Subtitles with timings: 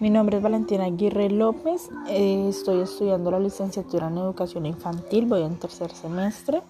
[0.00, 5.42] Mi nombre es Valentina Aguirre López, eh, estoy estudiando la licenciatura en educación infantil, voy
[5.42, 6.62] en tercer semestre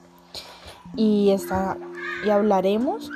[0.97, 1.37] y,
[2.25, 3.11] y hablaremos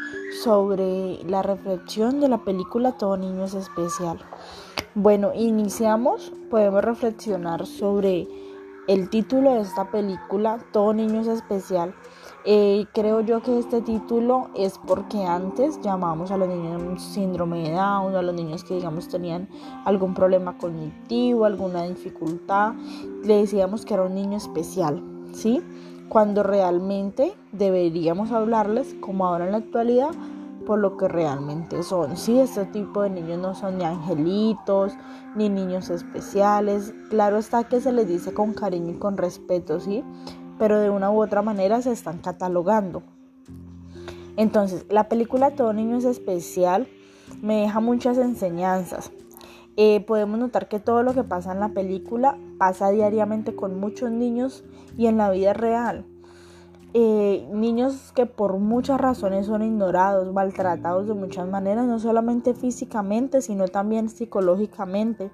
[0.45, 4.19] sobre la reflexión de la película Todo Niño es Especial.
[4.95, 8.29] Bueno, iniciamos, podemos reflexionar sobre
[8.89, 11.95] el título de esta película, Todo Niño es Especial.
[12.45, 17.75] Eh, creo yo que este título es porque antes llamábamos a los niños síndrome de
[17.75, 19.49] Down, a los niños que digamos tenían
[19.85, 22.73] algún problema cognitivo, alguna dificultad,
[23.23, 25.01] le decíamos que era un niño especial,
[25.33, 25.63] ¿sí?
[26.09, 30.11] Cuando realmente deberíamos hablarles, como ahora en la actualidad,
[30.67, 32.17] por lo que realmente son.
[32.17, 34.93] Sí, este tipo de niños no son ni angelitos,
[35.37, 36.93] ni niños especiales.
[37.09, 40.05] Claro está que se les dice con cariño y con respeto, ¿sí?
[40.59, 43.03] Pero de una u otra manera se están catalogando.
[44.37, 46.89] Entonces, la película Todo Niño es especial
[47.41, 49.11] me deja muchas enseñanzas.
[49.77, 54.11] Eh, podemos notar que todo lo que pasa en la película pasa diariamente con muchos
[54.11, 54.65] niños
[54.99, 56.05] y en la vida real.
[56.95, 63.41] Eh, niños que por muchas razones son ignorados, maltratados de muchas maneras, no solamente físicamente,
[63.41, 65.31] sino también psicológicamente.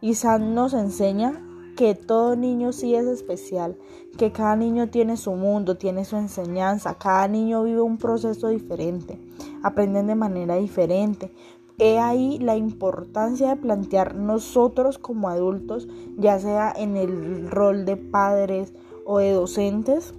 [0.00, 1.42] Y San nos enseña
[1.76, 3.76] que todo niño sí es especial,
[4.16, 9.20] que cada niño tiene su mundo, tiene su enseñanza, cada niño vive un proceso diferente,
[9.62, 11.32] aprenden de manera diferente.
[11.78, 17.96] He ahí la importancia de plantear nosotros como adultos, ya sea en el rol de
[17.98, 18.72] padres
[19.04, 20.14] o de docentes,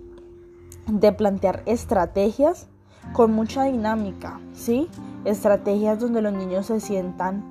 [0.88, 2.68] de plantear estrategias
[3.14, 4.88] con mucha dinámica, ¿sí?
[5.26, 7.44] Estrategias donde los niños se sientan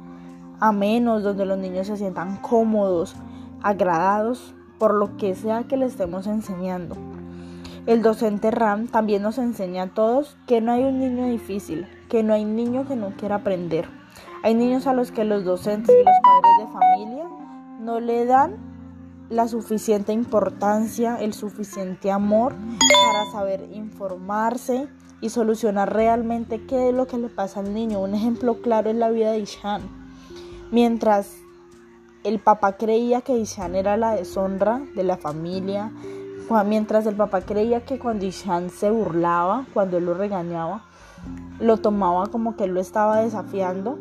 [0.60, 3.16] amenos, donde los niños se sientan cómodos,
[3.66, 6.96] agradados por lo que sea que le estemos enseñando.
[7.86, 12.22] El docente RAM también nos enseña a todos que no hay un niño difícil, que
[12.22, 13.88] no hay niño que no quiera aprender.
[14.44, 17.24] Hay niños a los que los docentes y los padres de familia
[17.80, 18.56] no le dan
[19.30, 24.86] la suficiente importancia, el suficiente amor para saber informarse
[25.20, 28.00] y solucionar realmente qué es lo que le pasa al niño.
[28.00, 29.82] Un ejemplo claro es la vida de Ishan.
[30.70, 31.45] Mientras
[32.26, 35.92] el papá creía que Ishan era la deshonra de la familia,
[36.66, 40.82] mientras el papá creía que cuando Ishan se burlaba, cuando él lo regañaba,
[41.60, 43.96] lo tomaba como que él lo estaba desafiando.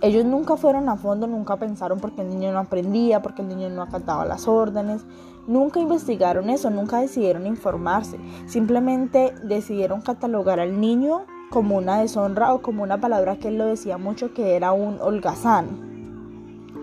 [0.00, 3.70] Ellos nunca fueron a fondo, nunca pensaron porque el niño no aprendía, porque el niño
[3.70, 5.04] no acataba las órdenes,
[5.46, 12.62] nunca investigaron eso, nunca decidieron informarse, simplemente decidieron catalogar al niño como una deshonra o
[12.62, 15.89] como una palabra que él lo decía mucho que era un holgazán.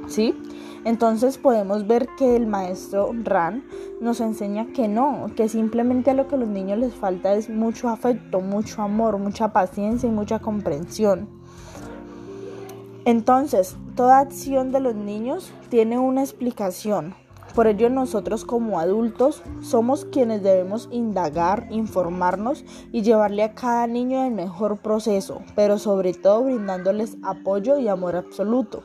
[0.07, 0.35] ¿Sí?
[0.85, 3.63] Entonces podemos ver que el maestro Ran
[3.99, 7.49] nos enseña que no, que simplemente a lo que a los niños les falta es
[7.49, 11.27] mucho afecto, mucho amor, mucha paciencia y mucha comprensión.
[13.05, 17.15] Entonces, toda acción de los niños tiene una explicación.
[17.55, 24.23] Por ello nosotros como adultos somos quienes debemos indagar, informarnos y llevarle a cada niño
[24.23, 28.83] el mejor proceso, pero sobre todo brindándoles apoyo y amor absoluto.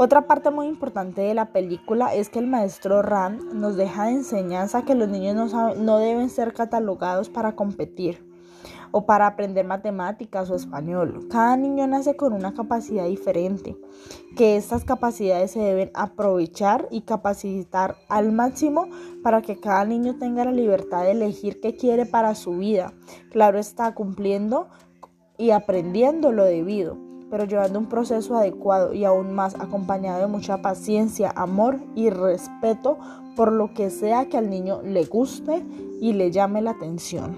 [0.00, 4.12] Otra parte muy importante de la película es que el maestro Rand nos deja de
[4.12, 8.24] enseñanza que los niños no, no deben ser catalogados para competir
[8.92, 11.26] o para aprender matemáticas o español.
[11.28, 13.76] Cada niño nace con una capacidad diferente,
[14.36, 18.86] que estas capacidades se deben aprovechar y capacitar al máximo
[19.24, 22.92] para que cada niño tenga la libertad de elegir qué quiere para su vida.
[23.32, 24.68] Claro está cumpliendo
[25.38, 30.62] y aprendiendo lo debido pero llevando un proceso adecuado y aún más acompañado de mucha
[30.62, 32.98] paciencia, amor y respeto
[33.36, 35.64] por lo que sea que al niño le guste
[36.00, 37.36] y le llame la atención.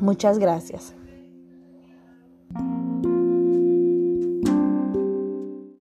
[0.00, 0.94] Muchas gracias.